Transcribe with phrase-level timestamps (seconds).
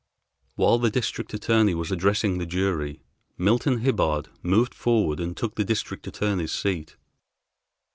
[0.55, 3.03] While the District Attorney was addressing the jury,
[3.37, 6.95] Milton Hibbard moved forward and took the District Attorney's seat.